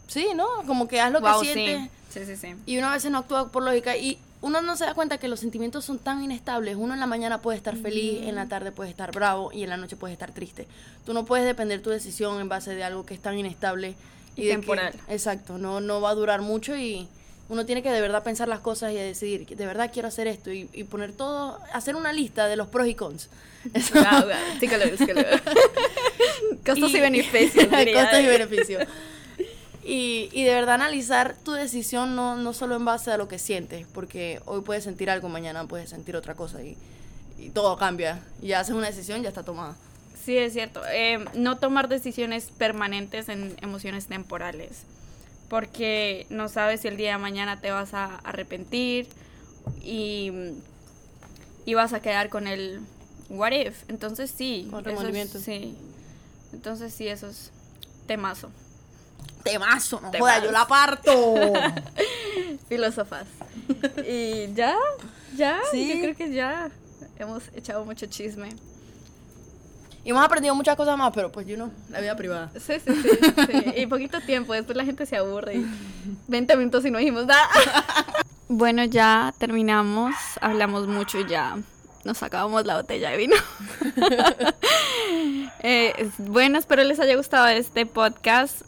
sí, 0.08 0.30
¿no? 0.36 0.48
Como 0.68 0.88
que 0.88 1.00
haz 1.00 1.12
lo 1.12 1.22
Wow, 1.22 1.42
que 1.42 1.48
sí. 1.48 1.54
sientes. 1.54 1.92
Sí, 2.10 2.26
sí, 2.26 2.36
sí. 2.38 2.56
Y 2.66 2.78
uno 2.78 2.88
a 2.90 2.94
veces 2.94 3.12
no 3.12 3.20
actúa 3.20 3.50
por 3.52 3.64
lógica. 3.64 3.96
Y 3.98 4.18
uno 4.46 4.62
no 4.62 4.78
se 4.78 4.86
da 4.86 4.94
cuenta 4.94 5.18
que 5.18 5.28
los 5.28 5.40
sentimientos 5.40 5.86
son 5.86 5.98
tan 5.98 6.24
inestables. 6.24 6.76
Uno 6.78 6.94
en 6.94 7.00
la 7.00 7.08
mañana 7.08 7.42
puede 7.42 7.58
estar 7.58 7.76
feliz, 7.76 8.22
en 8.28 8.36
la 8.36 8.46
tarde 8.48 8.72
puede 8.72 8.92
estar 8.92 9.12
bravo 9.12 9.52
y 9.52 9.64
en 9.64 9.72
la 9.72 9.78
noche 9.78 9.96
puede 9.96 10.14
estar 10.14 10.32
triste. 10.34 10.68
Tú 11.04 11.14
no 11.14 11.26
puedes 11.26 11.48
depender 11.48 11.82
tu 11.82 11.90
decisión 11.90 12.40
en 12.40 12.48
base 12.48 12.76
de 12.76 12.84
algo 12.84 13.08
que 13.08 13.16
es 13.16 13.20
tan 13.20 13.40
inestable 13.40 13.96
Y 14.36 14.44
de 14.44 14.48
que- 14.50 14.56
temporal. 14.58 14.94
exacto, 15.08 15.58
no, 15.58 15.82
no 15.82 16.00
va 16.00 16.12
a 16.12 16.14
durar 16.16 16.42
mucho 16.44 16.78
y 16.78 17.08
uno 17.50 17.66
tiene 17.66 17.82
que 17.82 17.90
de 17.92 18.02
verdad 18.02 18.24
pensar 18.24 18.48
las 18.48 18.60
cosas 18.60 18.92
y 18.92 18.96
decidir, 18.96 19.48
que 19.48 19.56
de 19.56 19.66
verdad 19.66 19.90
quiero 19.92 20.10
hacer 20.10 20.28
esto 20.28 20.52
y, 20.52 20.70
y 20.74 20.84
poner 20.84 21.12
todo, 21.14 21.60
hacer 21.74 21.96
una 21.96 22.14
lista 22.14 22.46
de 22.48 22.56
los 22.56 22.68
pros 22.68 22.88
y 22.88 22.94
cons. 22.94 23.30
Costos 26.66 26.92
y, 26.94 27.00
beneficios. 27.00 27.66
Costos 27.66 28.20
y 28.22 28.26
beneficios. 28.28 28.84
Y, 29.88 30.30
y 30.34 30.44
de 30.46 30.54
verdad 30.56 30.76
analizar 30.76 31.36
tu 31.44 31.52
decisión 31.52 32.16
no, 32.16 32.36
no 32.36 32.54
solo 32.54 32.76
en 32.76 32.86
base 32.86 33.12
a 33.12 33.18
lo 33.18 33.28
que 33.28 33.38
sientes, 33.38 33.86
porque 33.94 34.42
hoy 34.46 34.62
puedes 34.62 34.84
sentir 34.84 35.12
algo, 35.12 35.30
mañana 35.30 35.68
puedes 35.68 35.92
sentir 35.92 36.16
otra 36.16 36.34
cosa 36.34 36.64
y, 36.64 36.76
y 37.38 37.50
todo 37.52 37.78
cambia. 37.78 38.20
Y 38.42 38.48
ya 38.48 38.62
haces 38.62 38.74
una 38.74 38.88
decisión, 38.88 39.22
ya 39.22 39.30
está 39.30 39.44
tomada. 39.44 39.76
Sí, 40.24 40.36
es 40.38 40.54
cierto. 40.54 40.82
Eh, 40.92 41.24
no 41.36 41.58
tomar 41.60 41.88
decisiones 41.88 42.46
permanentes 42.58 43.30
en 43.30 43.56
emociones 43.62 44.08
temporales. 44.08 44.82
Porque 45.50 46.26
no 46.32 46.50
sabes 46.50 46.82
si 46.82 46.88
el 46.88 46.98
día 46.98 47.12
de 47.12 47.18
mañana 47.20 47.62
te 47.62 47.70
vas 47.70 47.94
a 47.94 48.16
arrepentir 48.24 49.08
y, 49.84 50.32
y 51.68 51.74
vas 51.76 51.94
a 51.94 52.00
quedar 52.00 52.30
con 52.30 52.48
el 52.48 52.80
what 53.30 53.52
if. 53.52 53.84
Entonces 53.88 54.32
sí. 54.36 54.68
Con 54.72 54.80
es- 54.80 54.86
remordimiento. 54.88 55.38
sí. 55.38 55.78
Entonces 56.54 56.92
sí, 56.92 57.08
eso 57.08 57.28
es 57.28 57.52
temazo. 58.08 58.50
Temazo, 59.46 60.02
no 60.02 60.12
Temazo. 60.12 60.34
joda, 60.36 60.44
yo 60.46 60.52
la 60.52 60.68
parto. 60.68 61.36
Filósofas. 62.70 63.26
y 64.08 64.54
ya, 64.54 64.76
ya, 65.38 65.60
Sí. 65.72 65.88
yo 65.88 66.02
creo 66.02 66.16
que 66.16 66.34
ya 66.34 66.70
hemos 67.20 67.44
echado 67.56 67.86
mucho 67.86 68.06
chisme. 68.08 68.50
y 70.04 70.10
hemos 70.10 70.24
aprendido 70.24 70.54
muchas 70.56 70.76
cosas 70.76 70.98
más, 70.98 71.12
pero 71.14 71.32
pues, 71.32 71.48
you 71.48 71.56
know, 71.56 71.72
la 71.90 72.00
vida 72.02 72.16
privada. 72.16 72.52
Sí, 72.60 72.74
sí, 72.86 72.94
sí, 73.02 73.10
sí. 73.48 73.74
Y 73.78 73.86
poquito 73.88 74.20
tiempo, 74.22 74.54
después 74.54 74.76
la 74.78 74.84
gente 74.86 75.06
se 75.06 75.16
aburre. 75.18 75.56
Y 75.56 75.66
20 76.28 76.58
minutos 76.58 76.86
y 76.86 76.92
no 76.92 76.98
dijimos 76.98 77.26
nada. 77.26 77.48
Bueno, 78.48 78.84
ya 78.84 79.34
terminamos, 79.40 80.14
hablamos 80.40 80.88
mucho 80.88 81.20
y 81.20 81.28
ya 81.28 81.58
nos 82.04 82.22
acabamos 82.22 82.64
la 82.64 82.76
botella 82.78 83.10
de 83.10 83.18
vino. 83.18 83.36
Eh, 85.68 86.10
bueno, 86.20 86.60
espero 86.60 86.84
les 86.84 87.00
haya 87.00 87.16
gustado 87.16 87.48
este 87.48 87.88
podcast. 87.88 88.62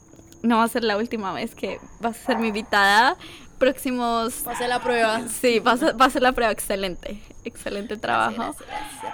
No 0.43 0.57
va 0.57 0.63
a 0.63 0.67
ser 0.67 0.83
la 0.83 0.97
última 0.97 1.33
vez 1.33 1.55
que 1.55 1.79
vas 1.99 2.17
a 2.17 2.25
ser 2.25 2.37
mi 2.37 2.49
invitada. 2.49 3.17
Próximos... 3.57 4.33
Pasé 4.43 4.67
la 4.67 4.81
prueba. 4.81 5.21
Sí, 5.27 5.59
va 5.59 5.71
a 5.71 5.77
ser, 5.77 5.99
va 5.99 6.05
a 6.05 6.09
ser 6.09 6.21
la 6.21 6.31
prueba 6.31 6.51
excelente. 6.51 7.19
Excelente 7.43 7.97
trabajo. 7.97 8.55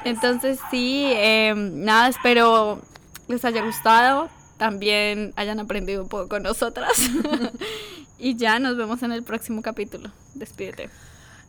Entonces 0.03 0.59
sí, 0.69 1.05
eh, 1.15 1.53
nada, 1.55 2.09
espero 2.09 2.81
les 3.27 3.45
haya 3.45 3.63
gustado, 3.63 4.29
también 4.57 5.33
hayan 5.35 5.59
aprendido 5.59 6.03
un 6.03 6.09
poco 6.09 6.27
con 6.27 6.43
nosotras. 6.43 7.09
y 8.19 8.35
ya 8.35 8.59
nos 8.59 8.77
vemos 8.77 9.01
en 9.03 9.11
el 9.11 9.23
próximo 9.23 9.61
capítulo. 9.61 10.11
Despídete. 10.33 10.89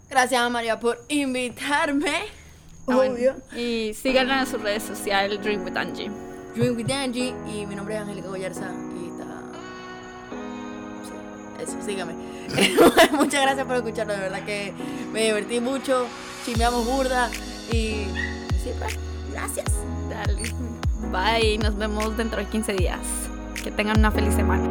Gracias, 0.09 0.51
María, 0.51 0.79
por 0.79 0.99
invitarme. 1.09 2.15
Ah, 2.87 2.95
bueno. 2.95 3.15
Obvio. 3.15 3.35
Y 3.57 3.95
síganla 3.95 4.41
en 4.41 4.47
sus 4.47 4.61
redes 4.61 4.83
sociales, 4.83 5.41
Dream 5.43 5.65
with 5.65 5.77
Angie. 5.77 6.11
Drink 6.55 6.77
with 6.77 6.91
Angie 6.91 7.35
y 7.47 7.67
mi 7.67 7.75
nombre 7.75 7.97
es 7.97 8.03
Angélica 8.03 8.29
Goyerza 8.29 8.71
y 9.01 9.09
está... 9.09 9.44
Eso, 11.61 11.77
sígame. 11.85 12.15
Muchas 13.13 13.43
gracias 13.43 13.67
por 13.67 13.77
escucharlo, 13.77 14.13
de 14.13 14.21
verdad 14.21 14.45
que 14.45 14.73
me 15.13 15.25
divertí 15.25 15.61
mucho, 15.61 16.07
chimeamos 16.45 16.87
burda 16.87 17.31
y... 17.71 18.07
Sí, 18.63 18.71
pues, 18.79 18.99
gracias. 19.33 19.67
Dale. 20.09 20.43
Bye, 21.11 21.59
nos 21.59 21.77
vemos 21.77 22.17
dentro 22.17 22.41
de 22.41 22.47
15 22.47 22.75
días. 22.75 23.01
Que 23.63 23.71
tengan 23.71 23.99
una 23.99 24.11
feliz 24.11 24.35
semana. 24.35 24.69